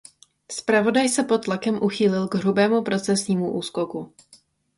Zpravodaj 0.51 1.09
se 1.09 1.23
pod 1.23 1.43
tlakem 1.43 1.79
uchýlil 1.81 2.27
k 2.27 2.35
hrubému 2.35 2.81
procesnímu 2.81 3.51
úskoku. 3.53 4.13